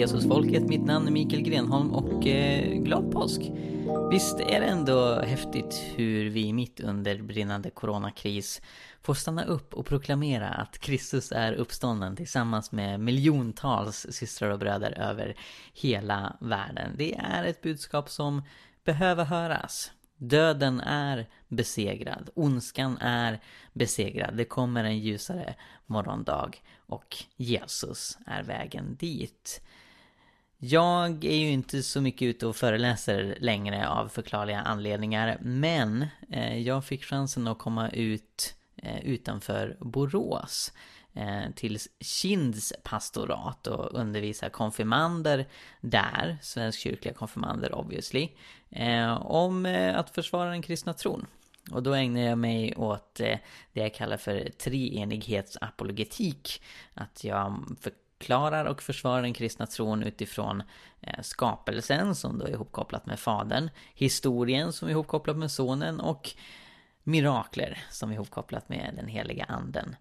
[0.00, 0.62] Jesusfolket.
[0.62, 3.40] Mitt namn är Mikael Grenholm och eh, glad påsk!
[4.10, 8.62] Visst är det ändå häftigt hur vi mitt under brinnande coronakris
[9.02, 14.98] får stanna upp och proklamera att Kristus är uppstånden tillsammans med miljontals systrar och bröder
[14.98, 15.36] över
[15.74, 16.94] hela världen.
[16.98, 18.42] Det är ett budskap som
[18.84, 19.92] behöver höras.
[20.16, 23.40] Döden är besegrad, ondskan är
[23.72, 25.54] besegrad, det kommer en ljusare
[25.86, 26.50] morgondag
[26.86, 29.62] och Jesus är vägen dit.
[30.62, 36.58] Jag är ju inte så mycket ute och föreläser längre av förklarliga anledningar, men eh,
[36.58, 40.72] jag fick chansen att komma ut eh, utanför Borås
[41.14, 45.48] eh, till Kinds pastorat och undervisa konfirmander
[45.80, 48.28] där, svenskkyrkliga konfirmander obviously,
[49.20, 51.26] om att försvara den kristna tron.
[51.70, 53.40] Och då ägnar jag mig åt det
[53.72, 56.62] jag kallar för treenighetsapologetik.
[56.94, 57.64] Att jag
[58.20, 60.62] förklarar och försvarar den kristna tron utifrån
[61.00, 66.30] eh, skapelsen som då är ihopkopplat med fadern, historien som är ihopkopplat med sonen och
[67.04, 69.96] mirakler som är ihopkopplat med den heliga anden.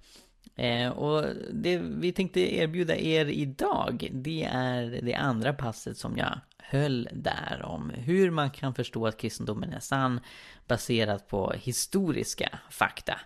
[0.55, 6.39] Eh, och det vi tänkte erbjuda er idag, det är det andra passet som jag
[6.57, 10.19] höll där om hur man kan förstå att kristendomen är sann
[10.67, 13.19] baserat på historiska fakta.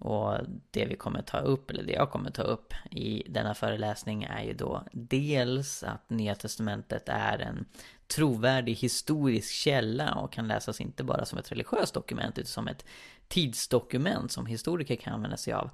[0.00, 0.38] Och
[0.70, 4.42] det vi kommer ta upp, eller det jag kommer ta upp i denna föreläsning är
[4.42, 7.64] ju då dels att Nya Testamentet är en
[8.06, 12.84] trovärdig historisk källa och kan läsas inte bara som ett religiöst dokument utan som ett
[13.28, 15.70] tidsdokument som historiker kan använda sig av.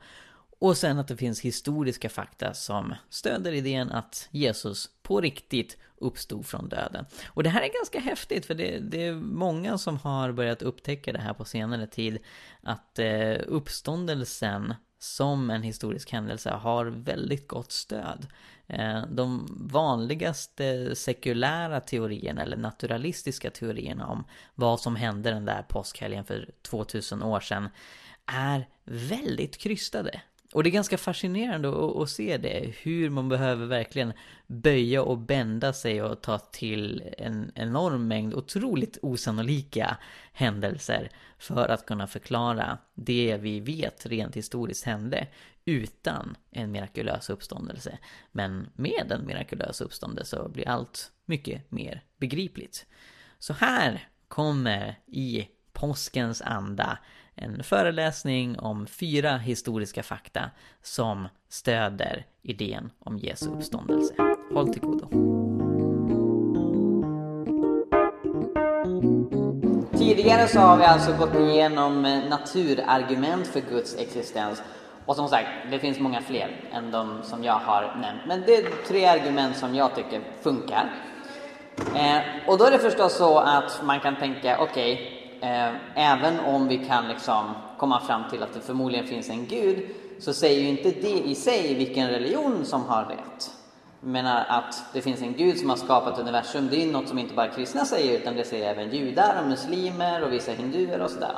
[0.58, 6.46] Och sen att det finns historiska fakta som stöder idén att Jesus på riktigt uppstod
[6.46, 7.06] från döden.
[7.26, 11.12] Och det här är ganska häftigt för det, det är många som har börjat upptäcka
[11.12, 12.18] det här på senare tid.
[12.62, 18.26] Att eh, uppståndelsen som en historisk händelse har väldigt gott stöd.
[18.66, 24.24] Eh, de vanligaste sekulära teorierna eller naturalistiska teorierna om
[24.54, 27.68] vad som hände den där påskhelgen för 2000 år sedan
[28.26, 30.20] är väldigt krystade.
[30.56, 34.12] Och det är ganska fascinerande att, att, se det, hur man behöver verkligen
[34.46, 39.96] böja och bända sig och ta till en enorm mängd otroligt osannolika
[40.32, 45.26] händelser för att kunna förklara det vi vet rent historiskt hände
[45.64, 47.98] utan en mirakulös uppståndelse.
[48.32, 52.86] Men med en mirakulös uppståndelse så blir allt mycket mer begripligt.
[53.38, 56.98] Så här kommer i påskens anda
[57.36, 60.50] en föreläsning om fyra historiska fakta
[60.82, 64.14] som stöder idén om Jesu uppståndelse.
[64.54, 65.08] Håll till godo.
[69.98, 74.62] Tidigare så har vi alltså gått igenom eh, naturargument för Guds existens.
[75.06, 78.20] Och som sagt, det finns många fler än de som jag har nämnt.
[78.28, 80.92] Men det är tre argument som jag tycker funkar.
[81.78, 86.40] Eh, och då är det förstås så att man kan tänka, okej, okay, eh, även
[86.40, 89.88] om vi kan liksom komma fram till att det förmodligen finns en gud,
[90.18, 93.50] så säger ju inte det i sig vilken religion som har rätt.
[94.00, 97.18] Jag menar att det finns en gud som har skapat universum, det är något som
[97.18, 101.10] inte bara kristna säger, utan det säger även judar och muslimer och vissa hinduer och
[101.10, 101.34] sådär.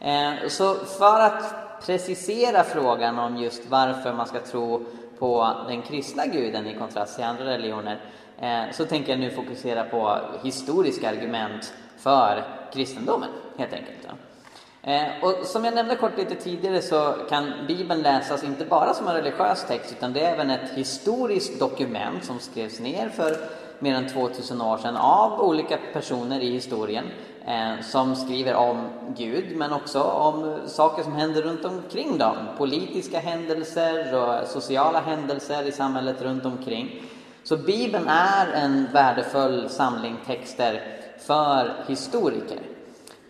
[0.00, 1.54] Eh, så för att
[1.86, 4.84] precisera frågan om just varför man ska tro
[5.18, 8.00] på den kristna guden i kontrast till andra religioner,
[8.38, 12.44] eh, så tänker jag nu fokusera på historiska argument för
[12.76, 14.06] kristendomen helt enkelt.
[14.86, 19.08] Eh, och som jag nämnde kort lite tidigare så kan Bibeln läsas inte bara som
[19.08, 23.36] en religiös text utan det är även ett historiskt dokument som skrevs ner för
[23.78, 27.04] mer än 2000 år sedan av olika personer i historien
[27.46, 32.36] eh, som skriver om Gud men också om saker som händer runt omkring dem.
[32.58, 37.02] Politiska händelser och sociala händelser i samhället runt omkring.
[37.44, 42.60] Så Bibeln är en värdefull samling texter för historiker.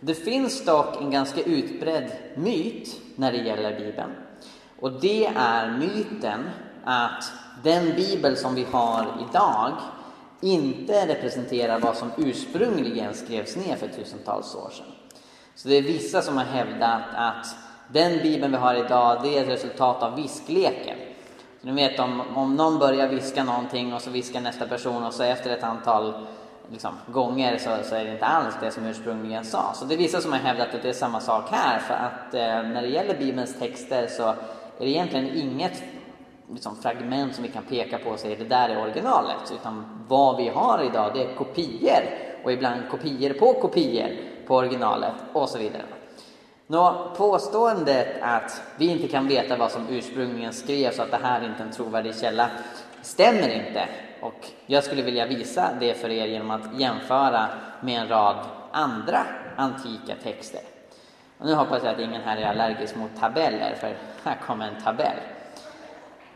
[0.01, 4.11] Det finns dock en ganska utbredd myt när det gäller Bibeln.
[4.81, 6.51] Och det är myten
[6.85, 9.73] att den bibel som vi har idag
[10.41, 14.87] inte representerar vad som ursprungligen skrevs ner för tusentals år sedan.
[15.55, 17.57] Så det är vissa som har hävdat att
[17.93, 20.99] den bibeln vi har idag, det är ett resultat av viskleken.
[21.61, 25.15] Så ni vet om, om någon börjar viska någonting och så viskar nästa person och
[25.15, 26.27] så efter ett antal
[26.71, 29.73] liksom, gånger så, så, är det inte alls det som ursprungligen sa.
[29.75, 32.35] Så det är vissa som har hävdat att det är samma sak här för att
[32.35, 34.35] eh, när det gäller Bibelns texter så är
[34.79, 35.83] det egentligen inget
[36.53, 40.37] liksom, fragment som vi kan peka på och säga det där är originalet utan vad
[40.37, 42.03] vi har idag det är kopior
[42.45, 44.11] och ibland kopior på kopior
[44.47, 45.83] på originalet och så vidare.
[46.69, 51.45] Nå, påståendet att vi inte kan veta vad som ursprungligen skrevs och att det här
[51.45, 52.51] inte är en trovärdig källa
[53.07, 53.89] stämmer inte
[54.21, 57.47] och jag skulle vilja visa det för er genom att jämföra
[57.81, 58.37] med en rad
[58.73, 59.23] andra
[59.57, 60.61] antika texter.
[61.39, 64.83] Och nu hoppas jag att ingen här är allergisk mot tabeller, för här kommer en
[64.83, 65.17] tabell.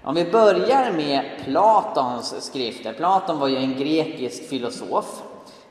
[0.02, 2.93] Om vi börjar med Platons skrifter.
[2.93, 5.23] Platon var ju en grekisk filosof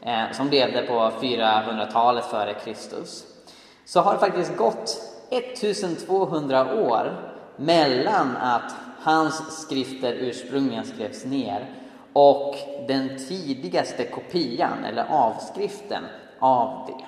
[0.02, 3.24] eh, som levde på 400-talet före Kristus.
[3.86, 4.98] Så har det faktiskt gått
[5.30, 11.66] 1200 år mellan att hans skrifter ursprungligen skrevs ner
[12.14, 12.56] och
[12.88, 16.04] den tidigaste kopian eller avskriften
[16.40, 17.06] av det.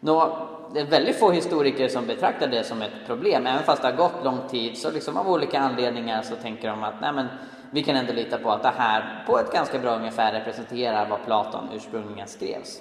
[0.00, 3.46] Nå, det är väldigt få historiker som betraktar det som ett problem.
[3.46, 6.84] Även fast det har gått lång tid så liksom av olika anledningar så tänker de
[6.84, 7.26] att nej men,
[7.72, 11.24] vi kan ändå lita på att det här på ett ganska bra ungefär representerar vad
[11.24, 12.80] Platon ursprungligen skrevs.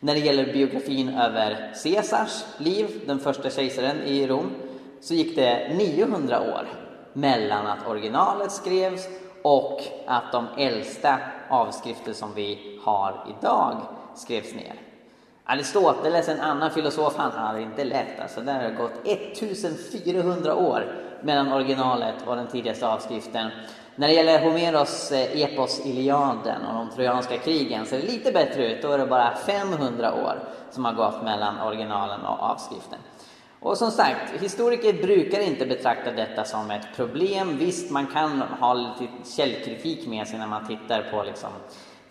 [0.00, 4.50] När det gäller biografin över Caesars liv, den första kejsaren i Rom,
[5.00, 6.85] så gick det 900 år
[7.16, 9.08] mellan att originalet skrevs
[9.42, 11.18] och att de äldsta
[11.48, 13.80] avskrifter som vi har idag
[14.14, 14.74] skrevs ner.
[15.44, 18.20] Aristoteles, en annan filosof, han hade inte lätt.
[18.20, 20.92] Alltså, där har det gått 1400 år
[21.22, 23.50] mellan originalet och den tidigaste avskriften.
[23.94, 28.72] När det gäller Homeros eh, epos Iliaden och de trojanska krigen ser det lite bättre
[28.72, 28.82] ut.
[28.82, 30.38] Då är det bara 500 år
[30.70, 32.98] som har gått mellan originalen och avskriften.
[33.66, 37.56] Och som sagt, historiker brukar inte betrakta detta som ett problem.
[37.58, 41.50] Visst, man kan ha lite källkritik med sig när man tittar på liksom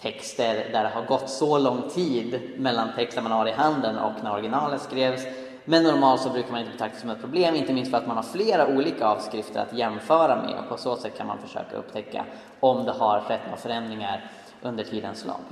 [0.02, 4.24] texter där det har gått så lång tid mellan texten man har i handen och
[4.24, 5.22] när originalet skrevs.
[5.66, 8.08] Men normalt så brukar man inte betrakta det som ett problem, inte minst för att
[8.08, 11.78] man har flera olika avskrifter att jämföra med och på så sätt kan man försöka
[11.78, 12.26] upptäcka
[12.60, 14.32] om det har skett några förändringar
[14.62, 15.46] under tidens lopp.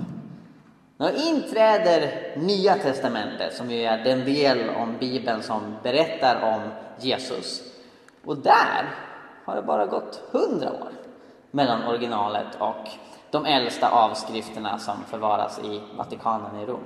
[1.03, 6.61] Nu inträder Nya Testamentet som ju är den del om Bibeln som berättar om
[6.99, 7.61] Jesus.
[8.25, 8.89] Och där
[9.45, 10.91] har det bara gått hundra år
[11.51, 12.89] mellan originalet och
[13.31, 16.83] de äldsta avskrifterna som förvaras i Vatikanen i Rom.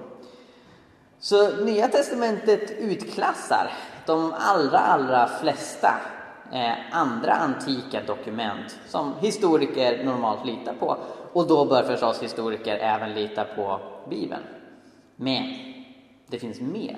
[1.20, 3.72] Så Nya Testamentet utklassar
[4.06, 5.96] de allra, allra flesta
[6.54, 10.98] eh, andra antika dokument som historiker normalt litar på.
[11.34, 13.80] Och då bör förstås historiker även lita på
[14.10, 14.44] Bibeln.
[15.16, 15.44] Men
[16.28, 16.98] det finns mer.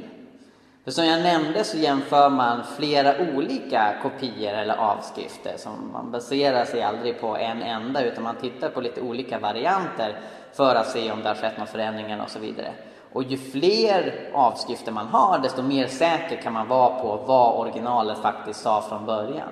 [0.83, 5.57] För som jag nämnde så jämför man flera olika kopior eller avskrifter.
[5.57, 10.19] Som man baserar sig aldrig på en enda utan man tittar på lite olika varianter
[10.53, 12.73] för att se om det har skett några förändringar och så vidare.
[13.13, 18.17] Och ju fler avskrifter man har desto mer säker kan man vara på vad originalet
[18.17, 19.49] faktiskt sa från början.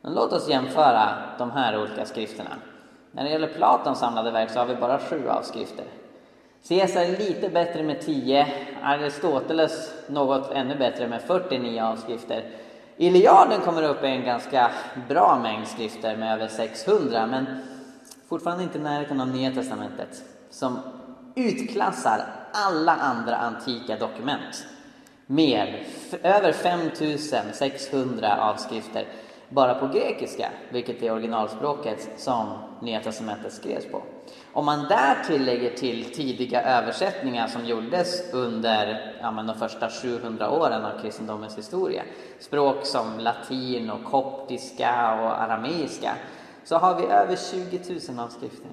[0.00, 1.08] Men låt oss jämföra
[1.38, 2.50] de här olika skrifterna.
[3.12, 5.84] När det gäller Platons samlade verk så har vi bara sju avskrifter.
[6.68, 8.46] Caesar är lite bättre med 10,
[8.82, 12.44] Aristoteles något ännu bättre med 49 avskrifter.
[12.96, 14.70] Iliaden kommer upp i en ganska
[15.08, 17.46] bra mängd skrifter med över 600 men
[18.28, 20.78] fortfarande inte i närheten av Nya Testamentet som
[21.34, 22.20] utklassar
[22.52, 24.66] alla andra antika dokument
[25.26, 25.84] med
[26.22, 29.04] över 5600 avskrifter
[29.50, 32.48] bara på grekiska, vilket är originalspråket som
[32.82, 34.02] Nya Testamentet skrevs på.
[34.52, 40.84] Om man därtill lägger till tidiga översättningar som gjordes under ja, de första 700 åren
[40.84, 42.02] av kristendomens historia,
[42.38, 46.14] språk som latin och koptiska och arameiska,
[46.64, 48.70] så har vi över 20 000 avskrifter.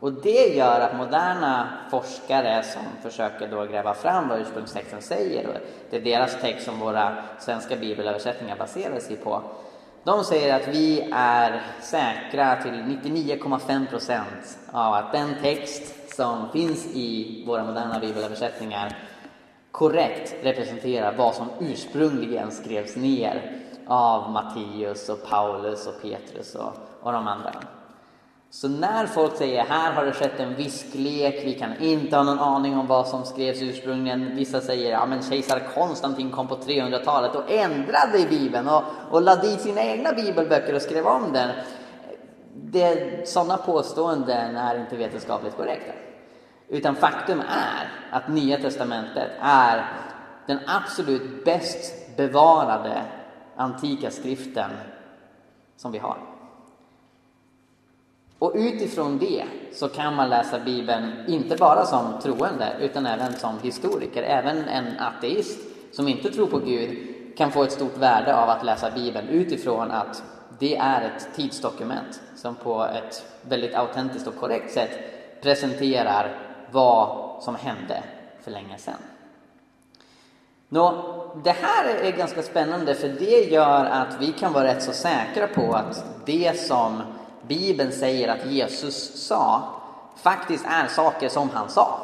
[0.00, 5.54] Och det gör att moderna forskare som försöker då gräva fram vad ursprungstexten säger, och
[5.90, 9.42] det är deras text som våra svenska bibelöversättningar baserar sig på,
[10.04, 16.86] de säger att vi är säkra till 99,5 procent av att den text som finns
[16.86, 18.96] i våra moderna bibelöversättningar
[19.70, 23.52] korrekt representerar vad som ursprungligen skrevs ner
[23.86, 27.52] av Matteus och Paulus och Petrus och, och de andra.
[28.52, 32.38] Så när folk säger här har det skett en visklek, vi kan inte ha någon
[32.38, 34.36] aning om vad som skrevs ursprungligen.
[34.36, 39.22] Vissa säger ja men kejsar Konstantin kom på 300-talet och ändrade i Bibeln och, och
[39.22, 41.50] lade dit sina egna bibelböcker och skrev om den.
[42.54, 45.92] Det, sådana påståenden är inte vetenskapligt korrekta.
[46.68, 49.92] Utan faktum är att Nya Testamentet är
[50.46, 53.02] den absolut bäst bevarade
[53.56, 54.70] antika skriften
[55.76, 56.29] som vi har.
[58.40, 63.58] Och utifrån det så kan man läsa Bibeln inte bara som troende utan även som
[63.62, 64.22] historiker.
[64.22, 65.58] Även en ateist
[65.92, 66.98] som inte tror på Gud
[67.36, 70.22] kan få ett stort värde av att läsa Bibeln utifrån att
[70.58, 74.98] det är ett tidsdokument som på ett väldigt autentiskt och korrekt sätt
[75.42, 76.38] presenterar
[76.70, 78.02] vad som hände
[78.42, 78.94] för länge sedan.
[80.68, 84.92] Nå, det här är ganska spännande för det gör att vi kan vara rätt så
[84.92, 87.02] säkra på att det som
[87.50, 89.62] Bibeln säger att Jesus sa
[90.16, 92.00] faktiskt är saker som han sa.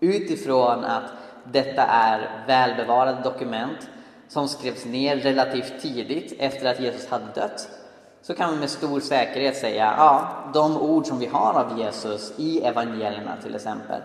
[0.00, 1.12] Utifrån att
[1.44, 3.88] detta är välbevarade dokument
[4.28, 7.68] som skrevs ner relativt tidigt efter att Jesus hade dött
[8.22, 12.32] så kan vi med stor säkerhet säga ja, de ord som vi har av Jesus
[12.36, 14.00] i evangelierna till exempel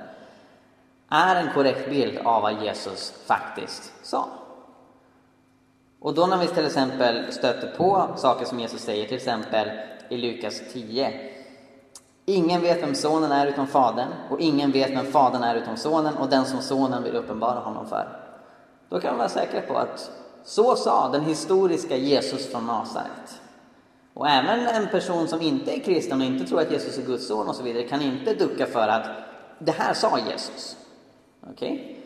[1.09, 4.27] är en korrekt bild av vad Jesus faktiskt sa.
[5.99, 9.69] Och då när vi till exempel stöter på saker som Jesus säger, till exempel
[10.09, 11.13] i Lukas 10.
[12.25, 16.17] Ingen vet vem sonen är utom fadern och ingen vet vem fadern är utom sonen
[16.17, 18.19] och den som sonen vill uppenbara honom för.
[18.89, 20.11] Då kan man vara säker på att
[20.43, 23.41] så sa den historiska Jesus från Nasaret.
[24.13, 27.27] Och även en person som inte är kristen och inte tror att Jesus är Guds
[27.27, 29.07] son och så vidare kan inte ducka för att
[29.59, 30.77] det här sa Jesus.
[31.51, 31.73] Okej?
[31.73, 31.98] Okay?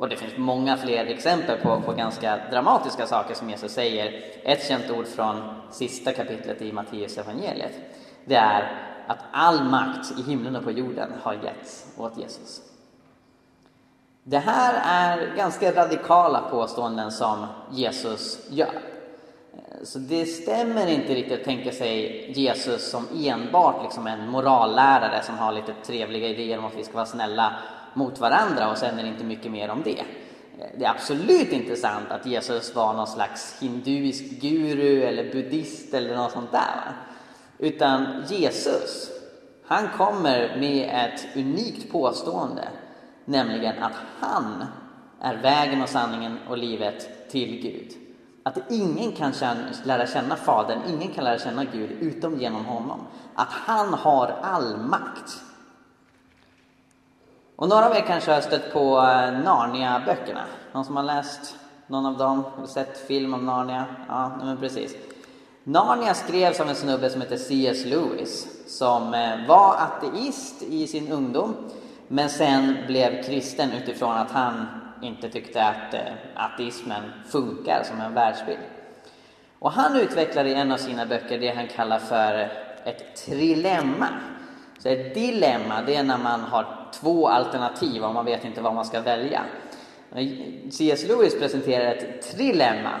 [0.00, 4.22] Och det finns många fler exempel på, på ganska dramatiska saker som Jesus säger.
[4.42, 5.36] Ett känt ord från
[5.70, 7.72] sista kapitlet i Matteus evangeliet.
[8.24, 8.72] Det är
[9.06, 12.60] att all makt i himlen och på jorden har getts åt Jesus.
[14.22, 18.80] Det här är ganska radikala påståenden som Jesus gör.
[19.82, 25.38] Så det stämmer inte riktigt att tänka sig Jesus som enbart liksom en morallärare som
[25.38, 27.52] har lite trevliga idéer om att vi ska vara snälla
[27.94, 30.04] mot varandra och sen är det inte mycket mer om det.
[30.78, 36.16] Det är absolut inte sant att Jesus var någon slags hinduisk guru eller buddhist eller
[36.16, 36.92] något sånt där.
[37.58, 39.10] Utan Jesus,
[39.66, 42.68] han kommer med ett unikt påstående,
[43.24, 44.64] nämligen att han
[45.20, 47.92] är vägen och sanningen och livet till Gud.
[48.42, 49.32] Att ingen kan
[49.84, 53.00] lära känna Fadern, ingen kan lära känna Gud utom genom honom.
[53.34, 55.42] Att han har all makt.
[57.60, 60.44] Och några av er kanske har stött på eh, Narnia-böckerna?
[60.72, 62.44] Någon som har läst någon av dem?
[62.58, 63.84] Eller sett film om Narnia?
[64.08, 64.94] Ja, men precis.
[65.64, 67.84] Narnia skrevs av en snubbe som heter C.S.
[67.84, 71.54] Lewis som eh, var ateist i sin ungdom
[72.08, 74.66] men sen blev kristen utifrån att han
[75.02, 76.00] inte tyckte att eh,
[76.36, 78.58] ateismen funkar som en världsbild.
[79.58, 82.52] Och han utvecklar i en av sina böcker det han kallar för
[82.84, 84.08] ett trilemma.
[84.82, 88.74] Så ett dilemma, det är när man har två alternativ och man vet inte vad
[88.74, 89.42] man ska välja.
[90.70, 91.04] C.S.
[91.08, 93.00] Lewis presenterar ett trilemma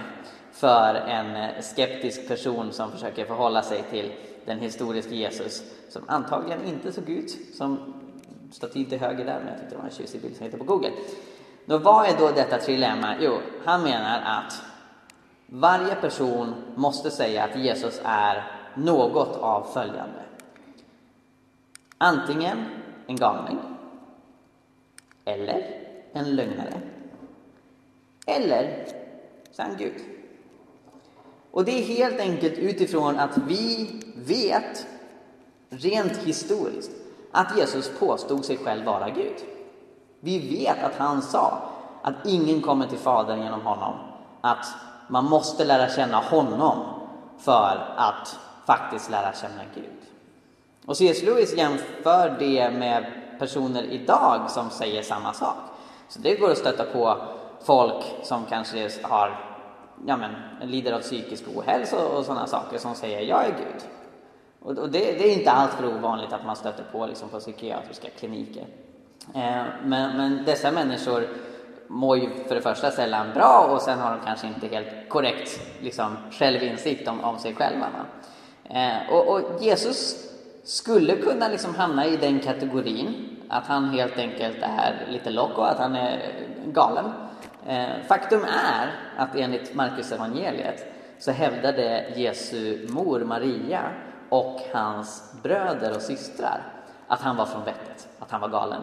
[0.52, 4.12] för en skeptisk person som försöker förhålla sig till
[4.44, 7.94] den historiska Jesus som antagligen inte såg ut som
[8.52, 10.72] statyn till höger där, men jag tyckte det var en tjusig bild som hittade på
[10.72, 10.90] Google.
[11.64, 13.14] Då, vad är då detta trilemma?
[13.20, 14.62] Jo, han menar att
[15.46, 18.44] varje person måste säga att Jesus är
[18.74, 20.20] något av följande.
[22.02, 22.66] Antingen
[23.06, 23.58] en galning,
[25.24, 25.66] eller
[26.12, 26.80] en lögnare,
[28.26, 28.86] eller
[29.52, 29.94] sann Gud.
[31.50, 34.86] Och det är helt enkelt utifrån att vi vet,
[35.68, 36.90] rent historiskt,
[37.32, 39.36] att Jesus påstod sig själv vara Gud.
[40.20, 41.62] Vi vet att han sa
[42.02, 43.94] att ingen kommer till Fadern genom honom.
[44.40, 44.66] Att
[45.08, 46.78] man måste lära känna honom
[47.38, 49.99] för att faktiskt lära känna Gud.
[50.90, 51.22] Och C.S.
[51.22, 53.04] Lewis jämför det med
[53.38, 55.56] personer idag som säger samma sak.
[56.08, 57.16] Så det går att stöta på
[57.64, 59.56] folk som kanske har,
[60.06, 60.30] ja men,
[60.70, 63.82] lider av psykisk ohälsa och sådana saker som säger jag är Gud.
[64.60, 68.08] Och det, det är inte allt för ovanligt att man stöter på liksom på psykiatriska
[68.18, 68.66] kliniker.
[69.34, 71.28] Eh, men, men, dessa människor
[71.86, 75.60] mår ju för det första sällan bra och sen har de kanske inte helt korrekt
[75.80, 77.86] liksom, självinsikt om, om sig själva.
[78.64, 80.29] Eh, och, och, Jesus
[80.64, 85.78] skulle kunna liksom hamna i den kategorin att han helt enkelt är lite loco, att
[85.78, 86.32] han är
[86.66, 87.04] galen.
[87.66, 90.86] Eh, faktum är att enligt Marcus evangeliet
[91.18, 93.82] så hävdade Jesu mor Maria
[94.28, 96.60] och hans bröder och systrar
[97.08, 98.82] att han var från vettet, att han var galen.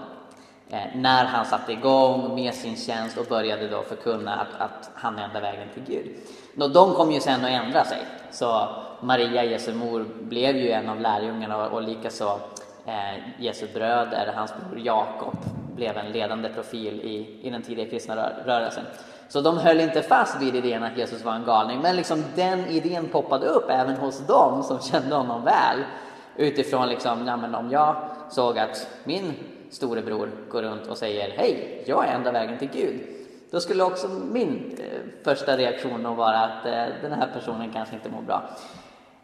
[0.70, 5.20] Eh, när han satte igång med sin tjänst och började då förkunna att, att han
[5.20, 6.16] är enda vägen till Gud.
[6.54, 7.98] Nå, de kom ju sen att ändra sig.
[8.32, 8.68] Så
[9.02, 12.40] Maria, Jesu mor, blev ju en av lärjungarna och, och likaså
[12.86, 15.36] eh, Jesu bröder, hans bror Jakob,
[15.76, 18.84] blev en ledande profil i, i den tidiga kristna rör, rörelsen.
[19.30, 22.66] Så de höll inte fast vid idén att Jesus var en galning, men liksom den
[22.66, 25.84] idén poppade upp även hos dem som kände honom väl.
[26.36, 27.96] Utifrån liksom, ja, men om jag
[28.30, 29.34] såg att min
[29.72, 33.02] storebror går runt och säger hej, jag är enda vägen till Gud.
[33.52, 37.96] Då skulle också min eh, första reaktion nog vara att eh, den här personen kanske
[37.96, 38.50] inte mår bra.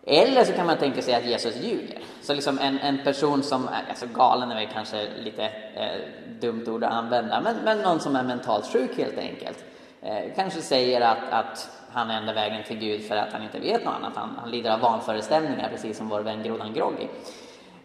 [0.05, 1.99] Eller så kan man tänka sig att Jesus ljuger.
[2.21, 5.43] Så liksom en, en person som, är, alltså galen är väl kanske lite
[5.75, 6.01] eh,
[6.39, 9.63] dumt ord att använda, men, men någon som är mentalt sjuk helt enkelt.
[10.01, 13.59] Eh, kanske säger att, att han är enda vägen till Gud för att han inte
[13.59, 14.15] vet något annat.
[14.15, 17.07] Han, han lider av vanföreställningar precis som vår vän grodan Groggy.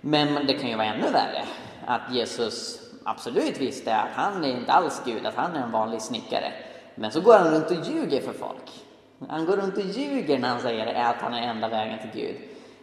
[0.00, 1.44] Men det kan ju vara ännu värre
[1.88, 6.02] att Jesus absolut visste att han är inte alls Gud, att han är en vanlig
[6.02, 6.52] snickare.
[6.94, 8.84] Men så går han runt och ljuger för folk.
[9.28, 12.36] Han går runt och ljuger när han säger att han är enda vägen till Gud.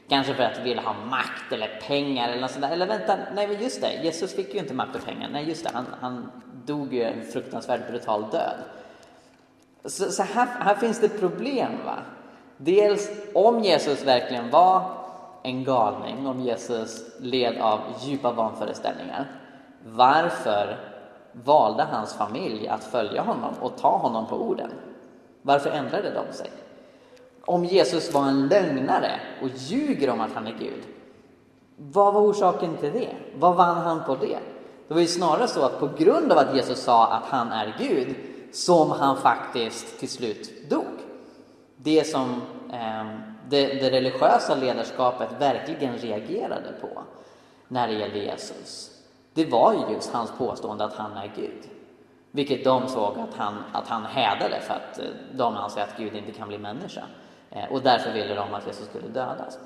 [0.10, 2.72] Kanske för att vill ha makt eller pengar eller något sånt där.
[2.72, 5.30] Eller vänta, nej men just det, Jesus fick ju inte makt och pengar.
[5.32, 6.32] Nej just det, han, han
[6.66, 8.58] dog ju en fruktansvärt brutal död.
[9.86, 11.72] Så, så här, här, finns det problem.
[11.86, 11.98] va?
[12.58, 14.95] Dels om Jesus verkligen var
[15.46, 19.32] en galning, om Jesus led av djupa vanföreställningar.
[19.86, 20.78] Varför
[21.32, 24.72] valde hans familj att följa honom och ta honom på orden?
[25.42, 26.52] Varför ändrade de sig?
[27.46, 30.84] Om Jesus var en lögnare och ljuger om att han är Gud,
[31.78, 33.16] vad var orsaken till det?
[33.36, 34.40] Vad vann han på det?
[34.88, 37.76] Det var ju snarare så att på grund av att Jesus sa att han är
[37.80, 38.16] Gud
[38.54, 40.84] som han faktiskt till slut dog.
[41.78, 42.42] Det som
[42.74, 47.04] eh, det, det religiösa ledarskapet verkligen reagerade på
[47.68, 48.92] när det gällde Jesus,
[49.34, 51.70] det var ju just hans påstående att han är Gud.
[52.32, 56.16] Vilket de såg att han, att han hädade för att eh, de anser att Gud
[56.16, 57.04] inte kan bli människa.
[57.50, 59.60] Eh, och därför ville de att Jesus skulle dödas.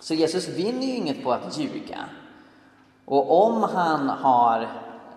[0.00, 1.98] Så Jesus vinner ju inget på att ljuga.
[3.04, 4.68] Och om han har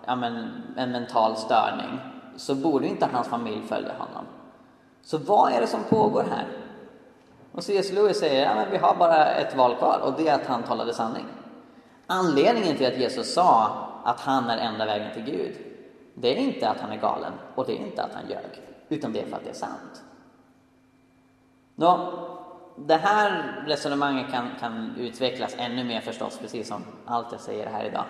[0.06, 1.98] ja men, en mental störning
[2.36, 4.24] så borde inte hans familj följa honom.
[5.02, 6.46] Så vad är det som pågår här?
[7.52, 7.92] Och C.S.
[7.92, 10.62] Lewis säger att ja, vi har bara ett val kvar och det är att han
[10.62, 11.26] talade sanning.
[12.06, 13.70] Anledningen till att Jesus sa
[14.04, 15.56] att han är enda vägen till Gud,
[16.14, 19.12] det är inte att han är galen och det är inte att han ljög, utan
[19.12, 20.02] det är för att det är sant.
[21.74, 22.12] Nå,
[22.76, 27.84] det här resonemanget kan, kan utvecklas ännu mer förstås, precis som allt jag säger här
[27.84, 28.04] idag.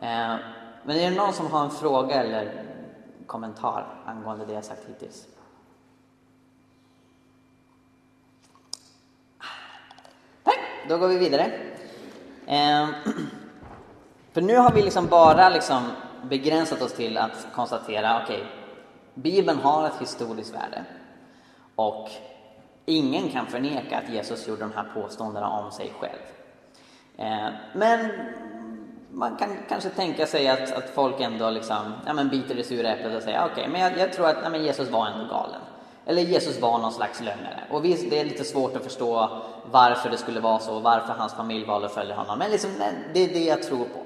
[0.00, 0.36] Eh,
[0.82, 2.62] men är det någon som har en fråga eller
[3.26, 5.26] kommentar angående det jag sagt hittills?
[10.44, 10.56] Nej,
[10.88, 11.50] då går vi vidare.
[12.46, 12.88] Eh,
[14.32, 15.82] för nu har vi liksom bara liksom
[16.22, 18.46] begränsat oss till att konstatera, okej, okay,
[19.14, 20.84] Bibeln har ett historiskt värde
[21.76, 22.10] och
[22.86, 26.20] ingen kan förneka att Jesus gjorde de här påståendena om sig själv.
[27.16, 28.10] Eh, men
[29.10, 32.88] man kan kanske tänka sig att, att folk ändå liksom, ja, men biter det sura
[32.88, 35.24] äpplet och säger okej, okay, men jag, jag, tror att ja, men Jesus var ändå
[35.24, 35.60] galen.
[36.06, 37.60] Eller Jesus var någon slags lögnare.
[37.70, 41.34] Och visst, det är lite svårt att förstå varför det skulle vara så, varför hans
[41.34, 42.38] familj valde att följa honom.
[42.38, 42.70] Men liksom,
[43.14, 44.02] det är det jag tror på.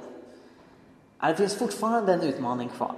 [1.27, 2.95] Det finns fortfarande en utmaning kvar.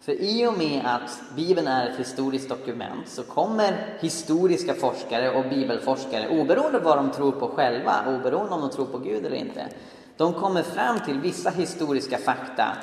[0.00, 5.44] För i och med att Bibeln är ett historiskt dokument så kommer historiska forskare och
[5.50, 9.36] bibelforskare, oberoende av vad de tror på själva, oberoende om de tror på Gud eller
[9.36, 9.68] inte,
[10.16, 12.76] de kommer fram till vissa historiska fakta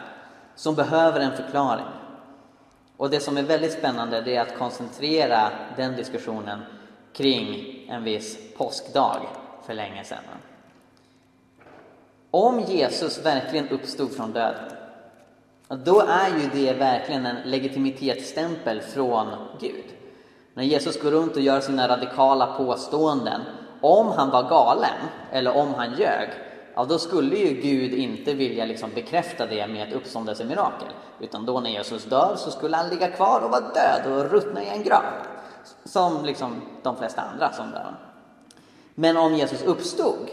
[0.56, 1.86] som behöver en förklaring.
[2.98, 6.60] Och det som är väldigt spännande det är att koncentrera den diskussionen
[7.14, 9.28] kring en viss påskdag
[9.66, 10.24] för länge sedan.
[12.32, 14.72] Om Jesus verkligen uppstod från döden,
[15.68, 19.28] då är ju det verkligen en legitimitetsstämpel från
[19.60, 19.86] Gud.
[20.54, 23.42] När Jesus går runt och gör sina radikala påståenden,
[23.82, 24.98] om han var galen
[25.32, 26.30] eller om han ljög,
[26.76, 30.90] ja då skulle ju Gud inte vilja liksom bekräfta det med ett uppståndelsemirakel.
[31.20, 34.64] Utan då när Jesus dör så skulle han ligga kvar och vara död och ruttna
[34.64, 35.31] i en grav.
[35.84, 37.96] Som liksom de flesta andra som dör.
[38.96, 40.30] Men om Jesus uppstod,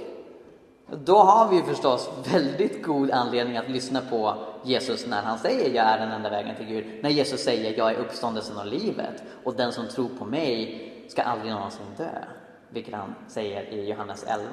[1.04, 4.34] då har vi förstås väldigt god anledning att lyssna på
[4.64, 6.86] Jesus när han säger jag är den enda vägen till Gud.
[7.02, 11.22] När Jesus säger jag är uppståndelsen och livet och den som tror på mig ska
[11.22, 12.24] aldrig någonsin dö.
[12.68, 14.46] Vilket han säger i Johannes 11.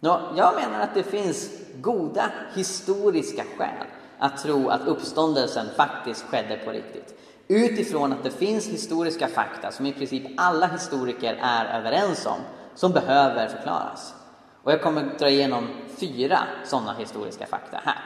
[0.00, 3.86] Nå, jag menar att det finns goda historiska skäl
[4.18, 7.18] att tro att uppståndelsen faktiskt skedde på riktigt.
[7.52, 12.40] Utifrån att det finns historiska fakta som i princip alla historiker är överens om,
[12.74, 14.14] som behöver förklaras.
[14.62, 18.04] Och jag kommer dra igenom fyra sådana historiska fakta här.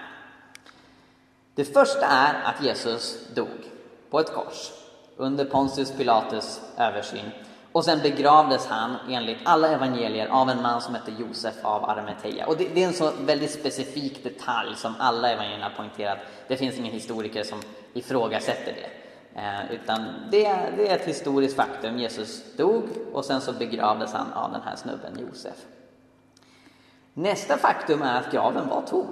[1.54, 3.48] Det första är att Jesus dog
[4.10, 4.70] på ett kors
[5.16, 7.30] under Pontius Pilatus översyn
[7.72, 12.46] och sen begravdes han enligt alla evangelier av en man som hette Josef av Arimathea.
[12.46, 16.48] Och det, det, är en så väldigt specifik detalj som alla evangelierna poängterar poängterat.
[16.48, 17.58] Det finns ingen historiker som
[17.94, 19.05] ifrågasätter det.
[19.36, 21.98] Eh, utan det, det, är ett historiskt faktum.
[21.98, 25.56] Jesus dog och sen så begravdes han av den här snubben Josef.
[27.14, 29.06] Nästa faktum är att graven var tom.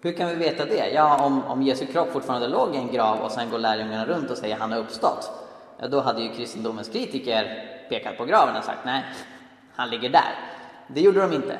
[0.00, 0.90] Hur kan vi veta det?
[0.94, 4.30] Ja, om, om Jesu kropp fortfarande låg i en grav och sen går lärjungarna runt
[4.30, 5.30] och säger att han har uppstått
[5.78, 9.04] ja, då hade ju kristendomens kritiker pekat på graven och sagt nej,
[9.74, 10.34] han ligger där.
[10.86, 11.58] Det gjorde de inte.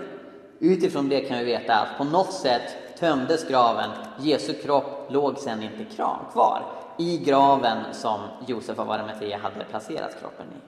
[0.59, 3.91] Utifrån det kan vi veta att på något sätt tömdes graven.
[4.19, 10.47] Jesu kropp låg sen inte kvar i graven som Josef av Arimathea hade placerat kroppen
[10.47, 10.61] i.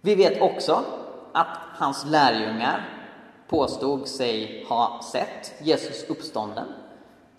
[0.00, 0.84] Vi vet också
[1.32, 2.88] att hans lärjungar
[3.48, 6.66] påstod sig ha sett Jesus uppstånden.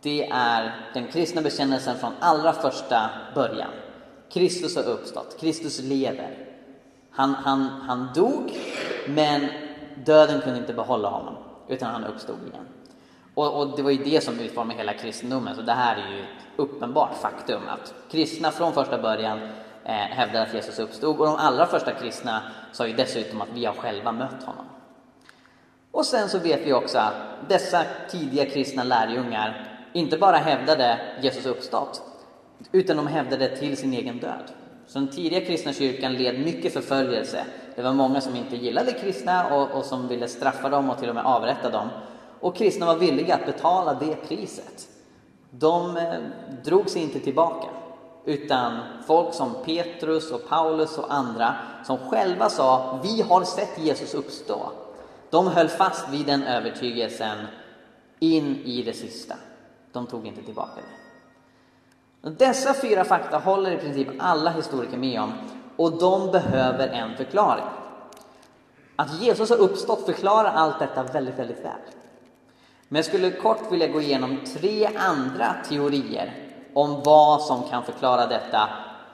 [0.02, 3.72] Det är den kristna bekännelsen från allra första början.
[4.30, 6.38] Kristus har uppstått, Kristus lever.
[7.12, 8.52] Han, han, han dog,
[9.08, 9.48] men
[10.06, 11.36] döden kunde inte behålla honom,
[11.68, 12.66] utan han uppstod igen.
[13.38, 16.22] Och, och, det var ju det som utformade hela kristendomen, så det här är ju
[16.22, 19.40] ett uppenbart faktum att kristna från första början
[19.86, 23.66] eh, hävdade att Jesus uppstod och de allra första kristna sa ju dessutom att vi
[23.66, 24.66] har själva mött honom.
[25.92, 27.14] Och sen så vet vi också att
[27.48, 32.02] dessa tidiga kristna lärjungar inte bara hävdade Jesus uppstått,
[32.72, 34.52] utan de hävdade till sin egen död.
[34.88, 37.46] Så den tidiga kristna kyrkan led mycket förföljelse.
[37.76, 41.10] Det var många som inte gillade kristna och, och som ville straffa dem och till
[41.10, 41.90] och med avrätta dem.
[42.40, 44.88] Och kristna var villiga att betala det priset.
[45.50, 46.20] De eh,
[46.64, 47.68] drog sig inte tillbaka,
[48.26, 54.14] utan folk som Petrus och Paulus och andra som själva sa vi har sett Jesus
[54.14, 54.72] uppstå.
[55.30, 57.38] De höll fast vid den övertygelsen
[58.20, 59.36] in i det sista.
[59.92, 62.30] De tog inte tillbaka det.
[62.30, 65.34] Dessa fyra fakta håller i princip alla historiker med om
[65.76, 67.66] och de behöver en förklaring.
[68.96, 71.80] Att Jesus har uppstått förklarar allt detta väldigt, väldigt väl.
[72.88, 76.34] Men jag skulle kort vilja gå igenom tre andra teorier
[76.74, 78.70] om vad som kan förklara detta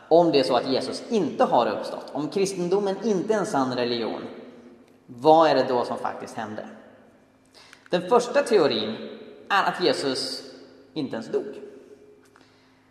[0.07, 2.09] om det är så att Jesus inte har uppstått.
[2.11, 4.21] Om kristendomen inte är en sann religion,
[5.05, 6.67] vad är det då som faktiskt hände?
[7.89, 8.95] Den första teorin
[9.49, 10.43] är att Jesus
[10.93, 11.45] inte ens dog.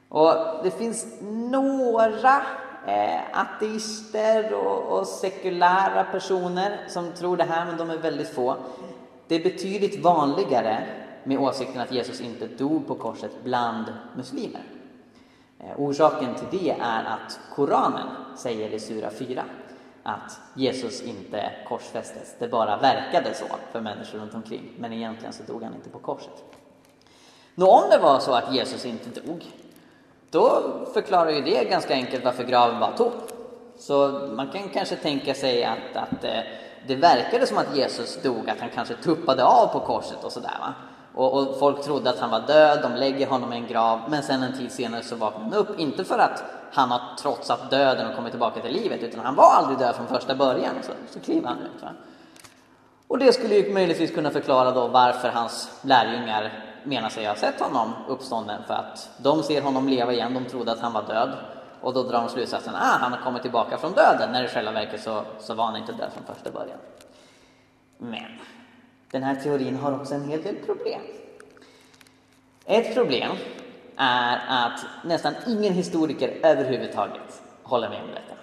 [0.08, 2.42] Och det finns några
[2.86, 8.56] eh, ateister och, och sekulära personer som tror det här, men de är väldigt få.
[9.28, 10.86] Det är betydligt vanligare
[11.24, 13.84] med åsikten att Jesus inte dog på korset bland
[14.16, 14.62] muslimer.
[15.58, 19.44] Eh, orsaken till det är att Koranen säger i Sura 4
[20.02, 22.34] att Jesus inte korsfästes.
[22.38, 25.98] Det bara verkade så för människor runt omkring, men egentligen så dog han inte på
[25.98, 26.44] korset.
[27.54, 29.44] Nå, om det var så att Jesus inte dog,
[30.30, 30.62] då
[30.94, 33.12] förklarar ju det ganska enkelt varför graven var tom.
[33.76, 36.40] Så man kan kanske tänka sig att, att eh,
[36.86, 40.56] det verkade som att Jesus dog, att han kanske tuppade av på korset och sådär.
[40.60, 40.74] Va?
[41.14, 44.22] Och, och, folk trodde att han var död, de lägger honom i en grav, men
[44.22, 45.78] sen en tid senare så vaknar han upp.
[45.78, 49.52] Inte för att han har trotsat döden och kommit tillbaka till livet, utan han var
[49.52, 50.74] aldrig död från första början.
[50.82, 51.82] Så, så kliver han ut.
[51.82, 51.88] Va?
[53.08, 56.52] Och det skulle ju möjligtvis kunna förklara då varför hans lärjungar
[56.84, 60.72] menar sig ha sett honom uppstånden, för att de ser honom leva igen, de trodde
[60.72, 61.32] att han var död.
[61.82, 64.48] Och då drar de slutsatsen att ah, han har kommit tillbaka från döden, när i
[64.48, 66.78] själva verket så, så var han inte död från första början.
[67.98, 68.38] Men
[69.10, 71.00] den här teorin har också en hel del problem.
[72.64, 73.32] Ett problem
[73.96, 78.34] är att nästan ingen historiker överhuvudtaget håller med om detta.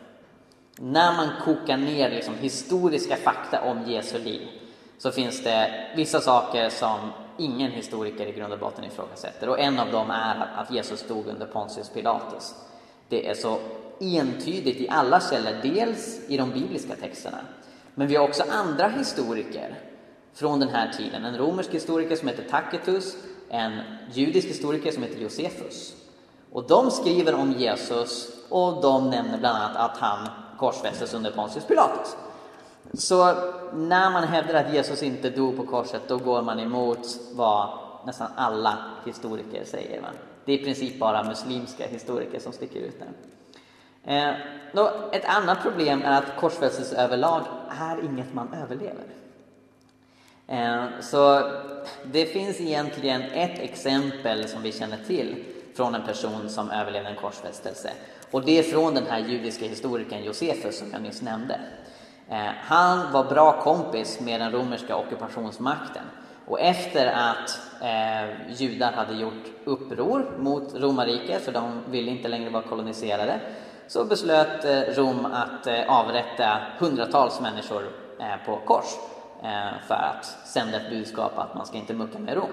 [0.82, 4.48] När man kokar ner liksom historiska fakta om Jesu liv
[4.98, 7.00] så finns det vissa saker som
[7.38, 9.50] ingen historiker i grund och botten ifrågasätter.
[9.50, 12.56] Och en av dem är att Jesus dog under Pontius Pilatus.
[13.10, 13.60] Det är så
[14.00, 17.38] entydigt i alla källor, dels i de bibliska texterna,
[17.96, 19.76] men vi har också andra historiker
[20.34, 21.26] från den här tiden.
[21.26, 23.16] En romersk historiker som heter Tacitus,
[23.50, 25.94] en judisk historiker som heter Josefus.
[26.52, 31.66] Och de skriver om Jesus och de nämner bland annat att han korsfästes under Pontius
[31.66, 32.16] Pilatus.
[32.94, 33.26] Så
[33.74, 37.70] när man hävdar att Jesus inte dog på korset, då går man emot vad
[38.06, 40.02] nästan alla historiker säger.
[40.02, 40.08] Va?
[40.50, 44.28] Det är i princip bara muslimska historiker som sticker ut där.
[44.30, 44.36] Eh,
[44.74, 49.04] då, ett annat problem är att korsfästelse överlag är inget man överlever.
[50.48, 51.52] Eh, så
[52.04, 55.44] det finns egentligen ett exempel som vi känner till
[55.76, 57.92] från en person som överlevde en korsfästelse.
[58.32, 61.60] Och det är från den här judiska historikern Josefus som jag nyss nämnde.
[62.30, 66.04] Eh, han var bra kompis med den romerska ockupationsmakten
[66.50, 72.50] och efter att eh, judar hade gjort uppror mot romarriket, för de ville inte längre
[72.50, 73.40] vara koloniserade,
[73.88, 77.84] så beslöt eh, Rom att eh, avrätta hundratals människor
[78.20, 78.86] eh, på kors
[79.44, 82.50] eh, för att sända ett budskap att man ska inte mucka med Rom.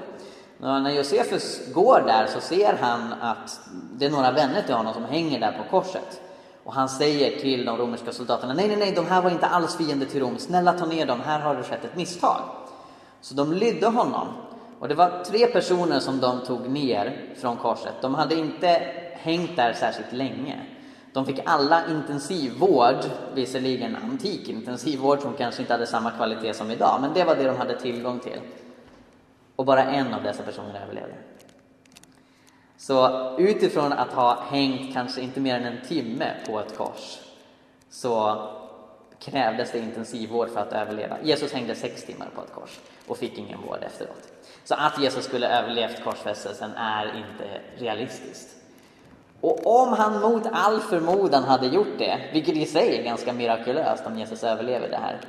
[0.60, 3.60] Och när Josefus går där så ser han att
[3.92, 6.20] det är några vänner till honom som hänger där på korset.
[6.64, 9.76] Och han säger till de romerska soldaterna, nej, nej, nej, de här var inte alls
[9.76, 12.40] fiender till Rom, snälla ta ner dem, här har det skett ett misstag.
[13.20, 14.28] Så de lydde honom.
[14.80, 17.94] Och det var tre personer som de tog ner från korset.
[18.00, 20.60] De hade inte hängt där särskilt länge.
[21.12, 22.96] De fick alla intensivvård,
[23.34, 27.44] visserligen antik intensivvård som kanske inte hade samma kvalitet som idag, men det var det
[27.44, 28.40] de hade tillgång till.
[29.56, 31.14] Och bara en av dessa personer överlevde.
[32.76, 37.18] Så utifrån att ha hängt kanske inte mer än en timme på ett kors
[37.90, 38.46] så
[39.18, 41.16] krävdes det intensivvård för att överleva.
[41.22, 44.32] Jesus hängde sex timmar på ett kors och fick ingen vård efteråt.
[44.64, 48.56] Så att Jesus skulle överlevt korsfästelsen är inte realistiskt.
[49.40, 54.06] Och om han mot all förmodan hade gjort det, vilket i sig är ganska mirakulöst
[54.06, 55.20] om Jesus överlever det här,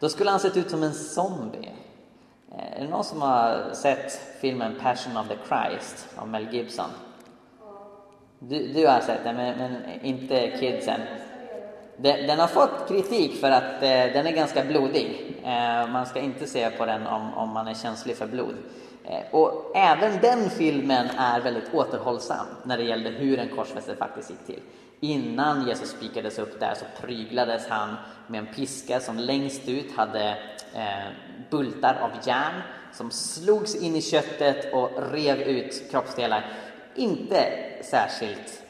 [0.00, 1.72] då skulle han sett ut som en zombie.
[2.52, 6.90] Eh, är det någon som har sett filmen Passion of the Christ av Mel Gibson?
[8.38, 11.00] Du, du har sett den, men, men inte kidsen.
[12.02, 15.36] Den, den, har fått kritik för att eh, den är ganska blodig.
[15.44, 18.54] Eh, man ska inte se på den om, om man är känslig för blod.
[19.04, 24.30] Eh, och även den filmen är väldigt återhållsam när det gällde hur en korsfästelse faktiskt
[24.30, 24.60] gick till.
[25.00, 30.28] Innan Jesus spikades upp där så pryglades han med en piska som längst ut hade
[30.74, 31.12] eh,
[31.50, 36.46] bultar av järn som slogs in i köttet och rev ut kroppsdelar.
[36.94, 37.44] Inte
[37.82, 38.62] särskilt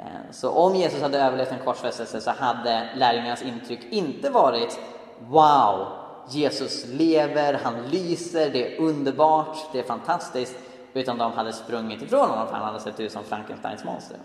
[0.00, 4.80] Eh, så om Jesus hade överlevt en korsfästelse så hade lärjungarnas intryck inte varit
[5.28, 5.86] Wow,
[6.28, 10.56] Jesus lever, han lyser, det är underbart, det är fantastiskt.
[10.92, 14.16] Utan de hade sprungit ifrån honom för han hade sett ut som Frankensteins monster.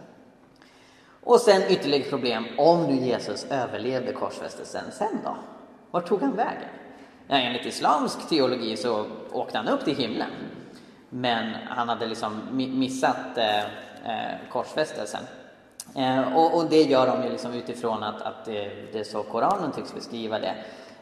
[1.24, 5.36] Och sen ytterligare problem, om nu Jesus överlevde korsfästelsen, sen då?
[5.92, 6.70] Vart tog han vägen?
[7.28, 10.32] Ja, enligt islamsk teologi så åkte han upp till himlen.
[11.10, 15.22] Men han hade liksom missat eh, eh, korsfästelsen.
[15.96, 19.24] Eh, och, och, det gör de ju liksom utifrån att, att det, det är så
[19.24, 20.56] Koranen tycks beskriva det.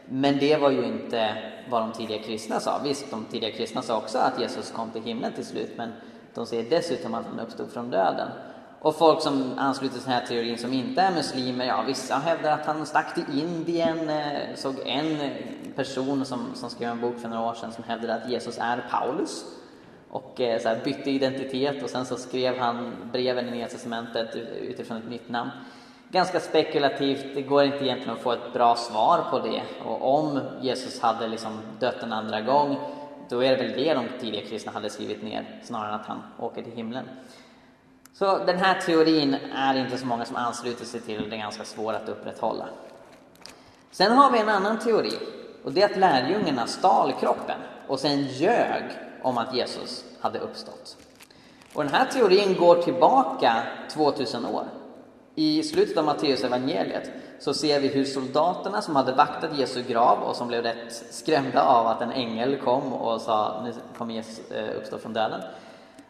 [0.08, 1.36] Men det var ju inte
[1.70, 2.80] vad de tidiga kristna sa.
[2.84, 5.92] Visst, de tidiga kristna sa också att Jesus kom till himlen till slut, men
[6.34, 8.28] de säger dessutom att han uppstod från döden.
[8.80, 12.14] Och folk som ansluter sig till den här teorin som inte är muslimer, ja vissa
[12.14, 15.30] hävdar att han stack till Indien, eh, såg en
[15.76, 18.84] person som, som skrev en bok för några år sedan som hävdade att Jesus är
[18.90, 19.44] Paulus
[20.14, 24.36] och eh, så här, bytte identitet och sen så skrev han breven i Nya Testamentet
[24.60, 25.50] utifrån ett nytt namn
[26.08, 27.24] ganska spekulativt.
[27.34, 29.62] Det går inte egentligen att få ett bra svar på det.
[29.84, 32.76] Och om Jesus hade liksom dött en andra gång,
[33.28, 36.22] då är det väl det de tidiga kristna hade skrivit ner, snarare än att han
[36.38, 37.04] åker till himlen.
[38.12, 41.40] Så den här teorin är inte så många som ansluter sig till, och det är
[41.40, 42.66] ganska svår att upprätthålla.
[43.90, 45.18] Sen har vi en annan teori,
[45.64, 48.82] och det är att lärjungarna stal kroppen och sen ljög
[49.24, 50.96] om att Jesus hade uppstått.
[51.74, 54.64] Och den här teorin går tillbaka 2000 år.
[55.34, 57.10] I slutet av Matteus evangeliet
[57.40, 61.62] så ser vi hur soldaterna som hade vaktat Jesu grav och som blev rätt skrämda
[61.62, 65.40] av att en ängel kom och sa nu kommer Jesus eh, uppstå från döden.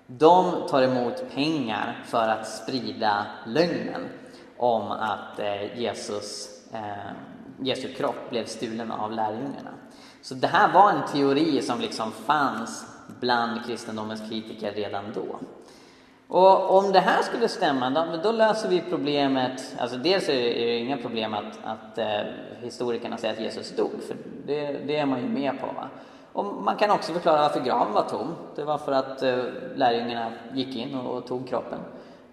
[0.07, 4.09] De tar emot pengar för att sprida lögnen
[4.57, 7.13] om att eh, Jesus, eh,
[7.61, 9.71] Jesu kropp blev stulen av lärjungarna.
[10.23, 15.39] Så det här var en teori som liksom fanns bland kristendomens kritiker redan då.
[16.29, 19.77] Och om det här skulle stämma, då, då löser vi problemet.
[19.79, 22.07] Alltså dels är det inga problem att, att eh,
[22.61, 25.67] historikerna säger att Jesus dog, för det, det, är man ju med på.
[25.67, 25.89] Va?
[26.33, 28.35] Och man kan också förklara varför graven var tom.
[28.57, 29.39] Det var för att eh,
[29.75, 31.79] lärjungarna gick in och, och tog kroppen.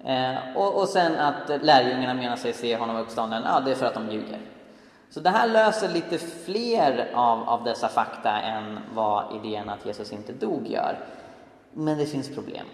[0.03, 3.75] Eh, och, och sen att eh, lärjungarna menar sig se honom uppstånden, ja det är
[3.75, 4.39] för att de ljuger.
[5.12, 10.12] Så det här löser lite fler av, av dessa fakta än vad idén att Jesus
[10.12, 11.00] inte dog gör.
[11.74, 12.65] Men det finns problem.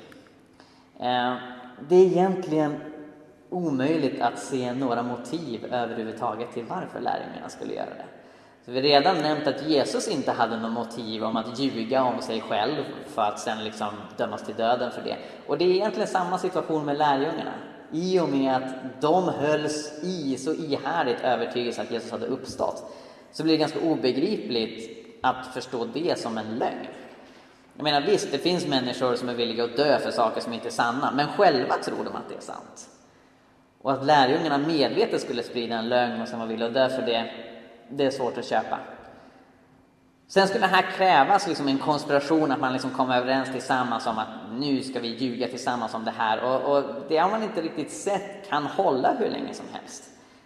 [0.99, 1.35] Eh,
[1.89, 2.75] det är egentligen
[3.49, 8.05] omöjligt att se några motiv överhuvudtaget till varför lärjungarna skulle göra det.
[8.65, 12.21] Så vi har redan nämnt att Jesus inte hade något motiv om att ljuga om
[12.21, 15.17] sig själv för att sen liksom dömas till döden för det.
[15.47, 17.53] Och det är egentligen samma situation med lärjungarna.
[17.91, 22.93] I och med att de hölls i så ihärdigt övertygelse att Jesus hade uppstått
[23.31, 26.87] så blir det ganska obegripligt att förstå det som en lögn.
[27.75, 30.67] Jag menar visst, det finns människor som är villiga att dö för saker som inte
[30.67, 32.89] är sanna, men själva tror de att det är sant.
[33.81, 37.01] Och att lärjungarna medvetet skulle sprida en lögn och sen vara villiga att dö för
[37.01, 37.31] det,
[37.89, 38.79] det är svårt att köpa.
[40.29, 44.17] Sen skulle det här krävas liksom en konspiration, att man liksom kom överens tillsammans om
[44.17, 44.27] att
[44.59, 46.43] nu ska vi ljuga tillsammans om det här.
[46.43, 50.03] Och, och det har man inte riktigt sett kan hålla hur länge som helst.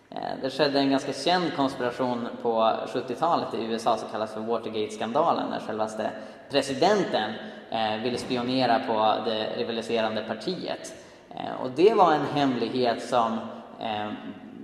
[0.10, 2.50] Eh, det skedde en ganska känd konspiration på
[2.88, 6.12] 70-talet i USA som kallas för Watergate-skandalen när självaste
[6.50, 7.32] presidenten
[7.70, 10.94] eh, ville spionera på det rivaliserande partiet.
[11.30, 13.38] Eh, och det var en hemlighet som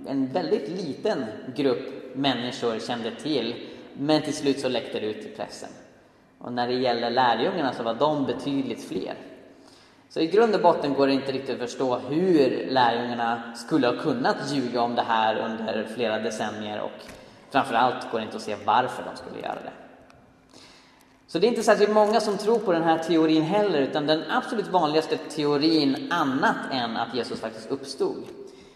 [0.06, 1.24] en väldigt liten
[1.56, 3.54] grupp människor kände till
[3.98, 5.68] men till slut så läckte det ut till pressen.
[6.38, 9.14] Och när det gäller lärjungarna så var de betydligt fler.
[10.10, 13.96] Så i grund och botten går det inte riktigt att förstå hur lärjungarna skulle ha
[13.96, 16.90] kunnat ljuga om det här under flera decennier och
[17.50, 19.72] framförallt går det inte att se varför de skulle göra det.
[21.26, 24.22] Så det är inte särskilt många som tror på den här teorin heller, utan den
[24.30, 28.24] absolut vanligaste teorin annat än att Jesus faktiskt uppstod,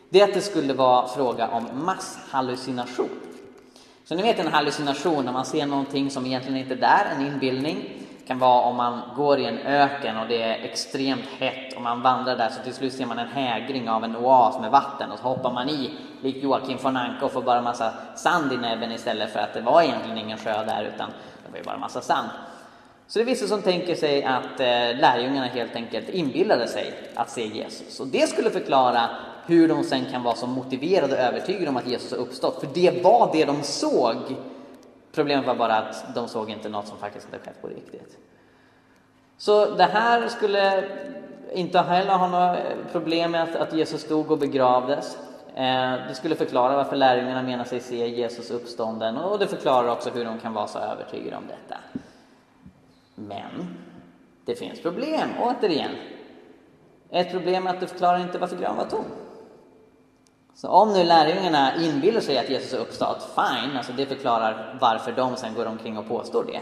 [0.08, 3.31] det är att det skulle vara fråga om masshallucination.
[4.12, 7.26] Så ni vet en hallucination när man ser någonting som egentligen inte är där, en
[7.26, 7.76] inbildning.
[8.18, 11.82] Det kan vara om man går i en öken och det är extremt hett och
[11.82, 15.10] man vandrar där så till slut ser man en hägring av en oas med vatten
[15.10, 15.90] och så hoppar man i
[16.22, 19.60] likt Joakim von Anka och får bara massa sand i näbben istället för att det
[19.60, 21.10] var egentligen ingen sjö där utan
[21.46, 22.28] det var ju bara massa sand.
[23.06, 27.30] Så det är vissa som tänker sig att eh, lärjungarna helt enkelt inbillade sig att
[27.30, 28.00] se Jesus.
[28.00, 29.10] Och det skulle förklara
[29.46, 32.60] hur de sen kan vara så motiverade och övertygade om att Jesus har uppstått.
[32.60, 34.16] För det var det de såg.
[35.14, 38.18] Problemet var bara att de såg inte något som faktiskt hade skett på riktigt.
[39.38, 40.84] Så det här skulle
[41.52, 42.56] inte heller ha några
[42.92, 45.18] problem med att, att Jesus stod och begravdes.
[45.54, 50.10] Eh, det skulle förklara varför lärjungarna menar sig se Jesus uppstånden och det förklarar också
[50.10, 51.80] hur de kan vara så övertygade om detta.
[53.14, 53.76] Men
[54.44, 55.90] det finns problem, återigen.
[57.10, 59.04] Ett problem är att det förklarar inte varför graven var tom.
[60.54, 65.12] Så om nu lärjungarna inbillar sig att Jesus har uppstått, fine, alltså det förklarar varför
[65.12, 66.60] de sen går omkring och påstår det.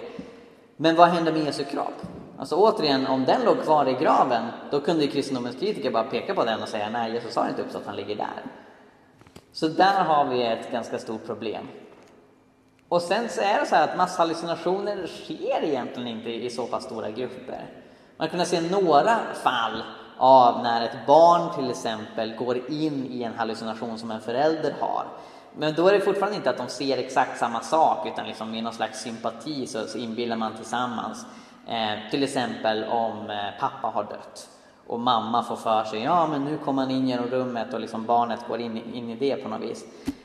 [0.77, 2.03] Men vad händer med Jesu kropp?
[2.39, 6.35] Alltså återigen, om den låg kvar i graven, då kunde ju kristendomens kritiker bara peka
[6.35, 8.45] på den och säga nej, Jesus har inte uppstått, han ligger där.
[9.53, 11.69] Så där har vi ett ganska stort problem.
[12.89, 16.85] Och sen så är det så här att masshallucinationer sker egentligen inte i så pass
[16.85, 17.67] stora grupper.
[18.17, 19.83] Man kan se några fall
[20.21, 25.05] av när ett barn till exempel går in i en hallucination som en förälder har.
[25.57, 28.63] Men då är det fortfarande inte att de ser exakt samma sak utan liksom i
[28.63, 31.27] någon slags sympati så, så inbillar man tillsammans.
[31.67, 34.49] Eh, till exempel om eh, pappa har dött
[34.87, 38.07] och mamma får för sig, ja men nu kommer han in genom rummet och liksom
[38.07, 39.85] barnet går in, in i det på något vis.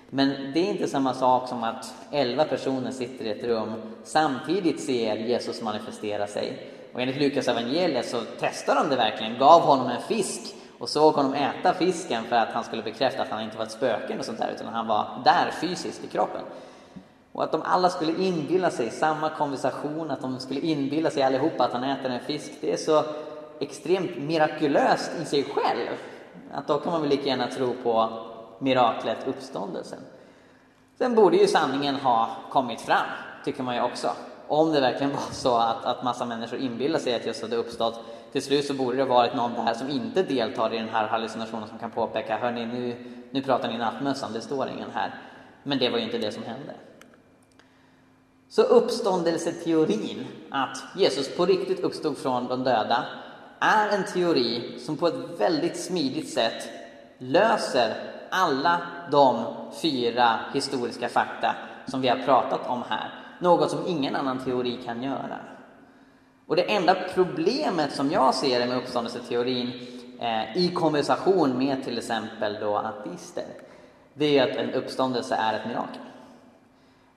[0.10, 4.84] Men det är inte samma sak som att elva personer sitter i ett rum samtidigt
[4.84, 6.75] ser Jesus manifestera sig.
[6.96, 11.14] Och enligt Lukas evangeliet så testade de det verkligen, gav honom en fisk och såg
[11.14, 14.26] honom äta fisken för att han skulle bekräfta att han inte var ett spöke och
[14.26, 16.42] sånt där, utan han var där fysiskt i kroppen.
[17.32, 21.64] Och att de alla skulle inbilla sig samma konversation, att de skulle inbilla sig allihopa
[21.66, 23.04] att han äter en fisk, det är så
[23.60, 25.98] extremt mirakulöst i sig själv.
[26.54, 28.10] Att då kan man väl lika gärna tro på
[28.60, 30.00] miraklet uppståndelsen.
[30.98, 33.06] Sen borde ju sanningen ha kommit fram,
[33.46, 34.10] tycker man ju också.
[34.48, 38.00] Om det verkligen var så att, att massa människor inbillar sig att Jesus hade uppstått,
[38.32, 41.68] till slut så borde det varit någon där som inte deltar i den här hallucinationen
[41.68, 42.96] som kan påpeka, hörni nu,
[43.32, 45.16] nu pratar ni nattmössan, det står ingen här.
[45.64, 46.74] Men det var ju inte det som hände.
[48.50, 53.06] Så uppståndelseteorin, att Jesus på riktigt uppstod från de döda,
[53.60, 56.70] är en teori som på ett väldigt smidigt sätt
[57.18, 57.94] löser
[58.30, 58.82] alla
[59.12, 59.44] de
[59.82, 61.56] fyra historiska fakta
[61.88, 63.25] som vi har pratat om här.
[63.40, 65.40] Något som ingen annan teori kan göra.
[66.48, 69.72] Och det enda problemet som jag ser med uppståndelseteorin
[70.20, 73.46] eh, i konversation med till exempel då ateister,
[74.14, 76.02] det är att en uppståndelse är ett mirakel.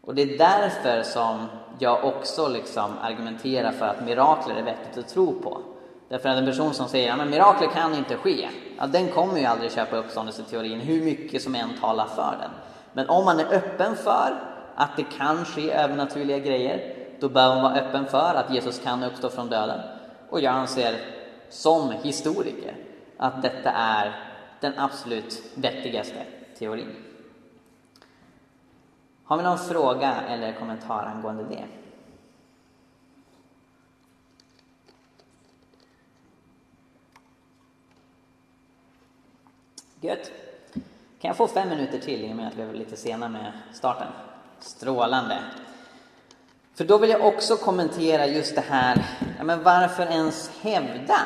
[0.00, 1.46] Och det är därför som
[1.78, 5.60] jag också liksom argumenterar för att mirakler är vettigt att tro på.
[6.08, 9.44] Därför att en person som säger att mirakler kan inte ske, ja, den kommer ju
[9.44, 12.50] aldrig köpa uppståndelseteorin hur mycket som än talar för den.
[12.92, 14.47] Men om man är öppen för
[14.80, 19.02] att det kan ske övernaturliga grejer, då bör man vara öppen för att Jesus kan
[19.02, 19.80] uppstå från döden.
[20.30, 21.00] Och jag anser
[21.48, 22.76] som historiker
[23.16, 26.24] att detta är den absolut vettigaste
[26.58, 26.94] teorin.
[29.24, 31.64] Har vi någon fråga eller kommentar angående det?
[40.00, 40.32] Gött.
[41.20, 43.52] Kan jag få fem minuter till i och med att vi är lite sena med
[43.72, 44.27] starten?
[44.60, 45.38] Strålande.
[46.74, 49.06] För då vill jag också kommentera just det här,
[49.38, 51.20] ja, men varför ens hävda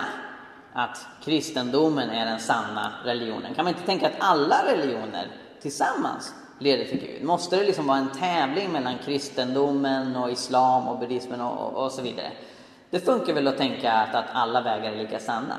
[0.72, 3.54] att kristendomen är den sanna religionen?
[3.54, 5.26] Kan man inte tänka att alla religioner
[5.62, 7.24] tillsammans leder till Gud?
[7.24, 12.02] Måste det liksom vara en tävling mellan kristendomen och islam och buddhismen och, och så
[12.02, 12.32] vidare?
[12.90, 15.56] Det funkar väl att tänka att, att alla vägar är lika sanna?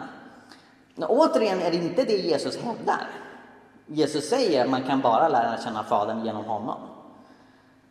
[0.96, 3.08] Men återigen är det inte det Jesus hävdar.
[3.88, 6.93] Jesus säger att man kan bara lära känna Fadern genom honom.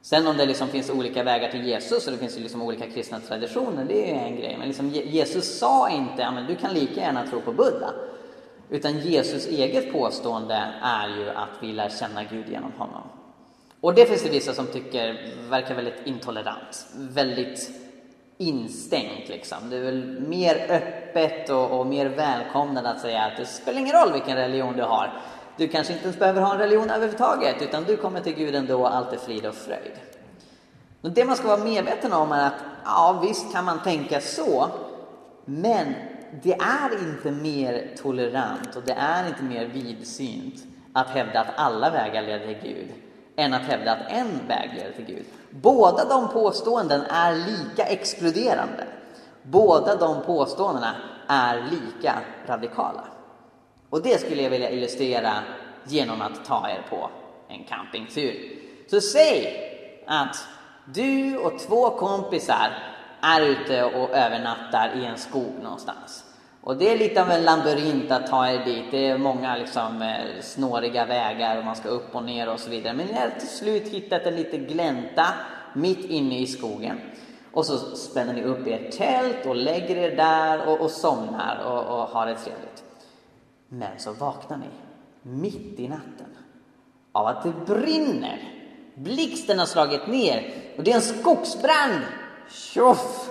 [0.02, 3.20] Sen om det liksom finns olika vägar till Jesus och det finns liksom olika kristna
[3.20, 4.56] traditioner, det är en grej.
[4.58, 7.90] Men liksom Jesus sa inte att du kan lika gärna tro på Buddha.
[8.70, 13.02] Utan Jesus eget påstående är ju att vi lär känna Gud genom honom.
[13.80, 17.70] Och det finns det vissa som tycker verkar väldigt intolerant, väldigt
[18.38, 19.70] instängt liksom.
[19.70, 23.96] Det är väl mer öppet och, och mer välkomnande att säga att det spelar ingen
[23.96, 25.20] roll vilken religion du har.
[25.56, 28.80] Du kanske inte ens behöver ha en religion överhuvudtaget, utan du kommer till Gud ändå
[28.80, 29.92] och allt är frid och fröjd.
[31.00, 34.68] Men det man ska vara medveten om är att ja, visst kan man tänka så,
[35.44, 35.94] men
[36.42, 40.54] det är inte mer tolerant och det är inte mer vidsynt
[40.92, 42.88] att hävda att alla vägar leder till Gud
[43.36, 45.24] än att hävda att en väg leder till Gud.
[45.50, 48.84] Båda de påståenden är lika exkluderande.
[49.42, 50.94] Båda de påståendena
[51.28, 52.14] är lika
[52.46, 53.04] radikala.
[53.92, 55.32] Och det skulle jag vilja illustrera
[55.84, 57.10] genom att ta er på
[57.48, 58.58] en campingtur.
[58.90, 59.56] Så säg
[60.06, 60.36] att
[60.84, 62.70] du och två kompisar
[63.20, 66.24] är ute och övernattar i en skog någonstans.
[66.60, 68.84] Och det är lite av en labyrint att ta er dit.
[68.90, 72.70] Det är många liksom, eh, snåriga vägar och man ska upp och ner och så
[72.70, 72.94] vidare.
[72.94, 75.26] Men ni har till slut hittat en liten glänta
[75.74, 77.00] mitt inne i skogen.
[77.52, 81.98] Och så spänner ni upp ert tält och lägger er där och, och somnar och,
[81.98, 82.82] och har det trevligt.
[83.74, 84.66] Men så vaknar ni
[85.22, 86.36] mitt i natten
[87.12, 88.38] av att det brinner.
[88.94, 92.00] Blixten har slagit ner och det är en skogsbrand.
[92.50, 93.30] Tjoff!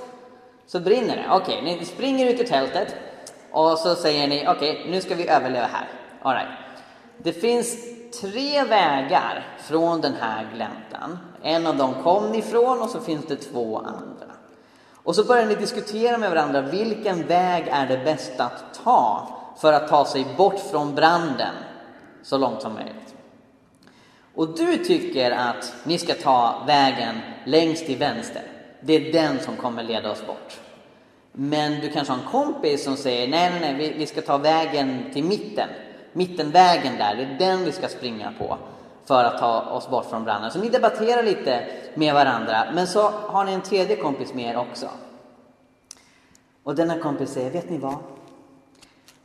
[0.68, 1.26] Så brinner det.
[1.30, 2.96] Okej, okay, ni springer ut ur tältet
[3.52, 5.88] och så säger ni okej, okay, nu ska vi överleva här.
[6.22, 6.58] All right.
[7.18, 7.78] Det finns
[8.22, 11.20] tre vägar från den här gläntan.
[11.42, 14.32] En av dem kom ni ifrån och så finns det två andra.
[15.04, 19.74] Och så börjar ni diskutera med varandra vilken väg är det bästa att ta för
[19.74, 21.56] att ta sig bort från branden
[22.24, 23.16] så långt som möjligt.
[24.36, 28.42] Och du tycker att ni ska ta vägen längst till vänster.
[28.82, 30.60] Det är den som kommer leda oss bort.
[31.32, 35.04] Men du kanske har en kompis som säger nej, nej, nej, vi, ska ta vägen
[35.14, 35.70] till mitten.
[36.14, 38.58] Mittenvägen där, det är den vi ska springa på
[39.06, 40.52] för att ta oss bort från branden.
[40.52, 41.64] Så ni debatterar lite
[41.96, 44.90] med varandra, men så har ni en tredje kompis med er också.
[46.64, 47.96] Och denna kompis säger, vet ni vad?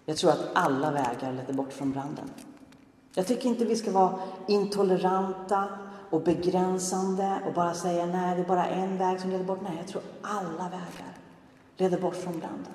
[0.09, 2.31] Jag tror att alla vägar leder bort från branden.
[3.15, 5.69] Jag tycker inte vi ska vara intoleranta
[6.11, 9.61] och begränsande och bara säga nej, det är bara en väg som leder bort.
[9.63, 11.17] Nej, jag tror alla vägar
[11.77, 12.73] leder bort från branden.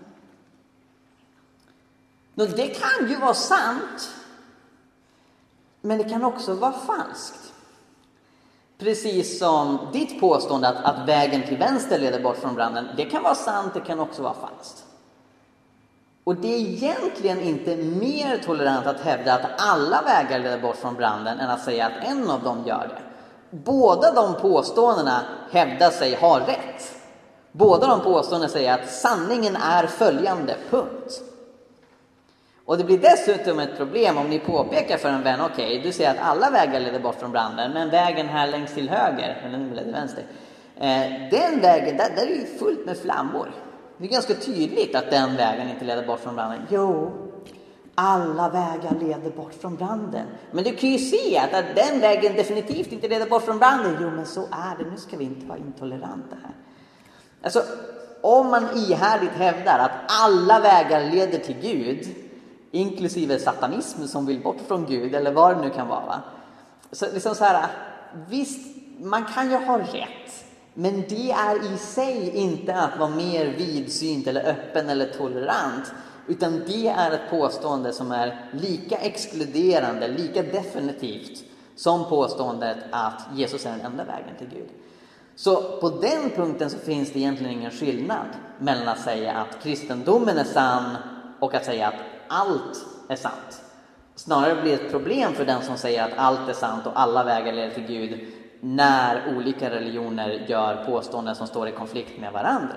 [2.33, 4.15] Nå, det kan ju vara sant,
[5.81, 7.53] men det kan också vara falskt.
[8.77, 13.23] Precis som ditt påstående att, att vägen till vänster leder bort från branden, det kan
[13.23, 14.85] vara sant, det kan också vara falskt.
[16.23, 20.95] Och det är egentligen inte mer tolerant att hävda att alla vägar leder bort från
[20.95, 23.01] branden än att säga att en av dem gör det.
[23.57, 26.95] Båda de påståendena hävdar sig ha rätt.
[27.51, 31.21] Båda de påståendena säger att sanningen är följande, punkt.
[32.65, 35.91] Och det blir dessutom ett problem om ni påpekar för en vän, okej, okay, du
[35.91, 39.57] säger att alla vägar leder bort från branden, men vägen här längst till höger, eller
[39.57, 40.23] nu leder vänster,
[40.75, 43.51] eh, den vägen, där, där är ju fullt med flammor.
[44.01, 46.61] Det är ganska tydligt att den vägen inte leder bort från branden.
[46.69, 47.11] Jo,
[47.95, 50.27] alla vägar leder bort från branden.
[50.51, 53.97] Men du kan ju se att, att den vägen definitivt inte leder bort från branden.
[54.01, 54.89] Jo, men så är det.
[54.89, 56.51] Nu ska vi inte vara intoleranta här.
[57.43, 57.63] Alltså,
[58.21, 62.15] om man ihärdigt hävdar att alla vägar leder till Gud,
[62.71, 66.21] inklusive satanism som vill bort från Gud, eller vad det nu kan vara.
[66.91, 67.65] Så liksom så här,
[68.29, 70.45] visst, man kan ju ha rätt.
[70.73, 75.93] Men det är i sig inte att vara mer vidsynt eller öppen eller tolerant.
[76.27, 81.43] Utan det är ett påstående som är lika exkluderande, lika definitivt
[81.75, 84.69] som påståendet att Jesus är den enda vägen till Gud.
[85.35, 88.27] Så på den punkten så finns det egentligen ingen skillnad
[88.59, 90.95] mellan att säga att kristendomen är sann
[91.39, 93.61] och att säga att allt är sant.
[94.15, 97.23] Snarare blir det ett problem för den som säger att allt är sant och alla
[97.23, 98.27] vägar leder till Gud
[98.61, 102.75] när olika religioner gör påståenden som står i konflikt med varandra.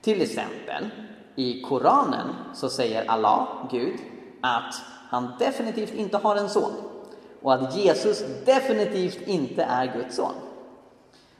[0.00, 0.90] Till exempel
[1.34, 3.96] i Koranen så säger Allah, Gud,
[4.40, 4.74] att
[5.10, 6.72] han definitivt inte har en son
[7.42, 10.34] och att Jesus definitivt inte är Guds son.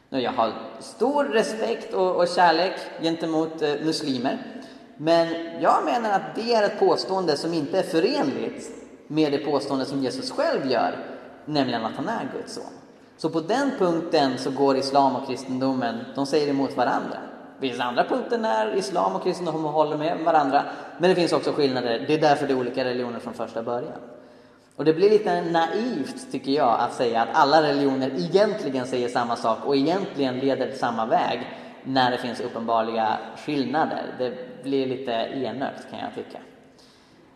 [0.08, 4.62] Nu, jag har stor respekt och, och kärlek gentemot eh, muslimer,
[4.96, 5.28] men
[5.60, 8.70] jag menar att det är ett påstående som inte är förenligt
[9.06, 10.98] med det påstående som Jesus själv gör,
[11.44, 12.83] nämligen att han är Guds son.
[13.16, 17.18] Så på den punkten så går islam och kristendomen, de säger emot varandra.
[17.60, 20.62] Det finns andra punkter när islam och kristendom håller med varandra,
[20.98, 22.04] men det finns också skillnader.
[22.06, 24.00] Det är därför det är olika religioner från första början.
[24.76, 29.36] Och det blir lite naivt, tycker jag, att säga att alla religioner egentligen säger samma
[29.36, 31.46] sak och egentligen leder till samma väg
[31.84, 34.02] när det finns uppenbarliga skillnader.
[34.18, 36.38] Det blir lite enögt, kan jag tycka.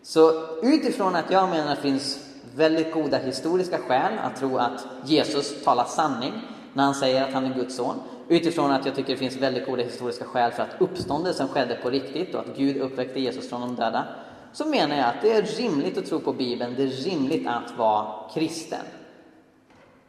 [0.02, 2.27] Så utifrån att jag menar att det finns
[2.58, 6.32] väldigt goda historiska skäl att tro att Jesus talar sanning
[6.72, 7.96] när han säger att han är Guds son.
[8.28, 11.90] utifrån att jag tycker det finns väldigt goda historiska skäl för att uppståndelsen skedde på
[11.90, 14.04] riktigt och att Gud uppväckte Jesus från de döda,
[14.52, 17.78] så menar jag att det är rimligt att tro på Bibeln, det är rimligt att
[17.78, 18.84] vara kristen.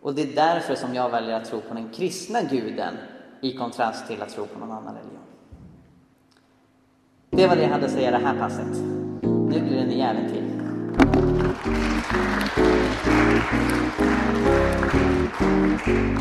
[0.02, 2.94] Och det är därför som jag väljer att tro på den kristna guden
[3.42, 5.20] i kontrast till att tro på någon annan religion.
[7.30, 8.78] Det var det jag hade att säga det här passet.
[9.22, 10.59] Nu blir det en äventyr.
[11.00, 11.30] Tack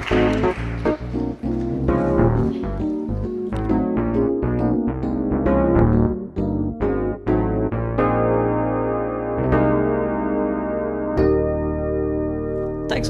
[0.08, 0.97] så